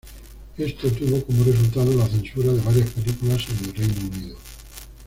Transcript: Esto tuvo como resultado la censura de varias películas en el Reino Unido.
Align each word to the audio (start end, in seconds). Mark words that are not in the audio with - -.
Esto 0.57 0.91
tuvo 0.93 1.23
como 1.23 1.43
resultado 1.43 1.93
la 1.93 2.07
censura 2.07 2.51
de 2.51 2.61
varias 2.63 2.89
películas 2.89 3.45
en 3.51 3.65
el 3.65 3.75
Reino 3.75 4.01
Unido. 4.07 4.37